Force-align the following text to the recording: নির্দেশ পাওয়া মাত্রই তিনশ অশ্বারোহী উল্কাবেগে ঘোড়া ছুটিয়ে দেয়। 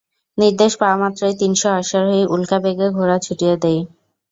নির্দেশ 0.37 0.71
পাওয়া 0.81 0.97
মাত্রই 1.01 1.35
তিনশ 1.41 1.61
অশ্বারোহী 1.73 2.23
উল্কাবেগে 2.33 2.87
ঘোড়া 2.97 3.17
ছুটিয়ে 3.25 3.55
দেয়। 3.63 3.81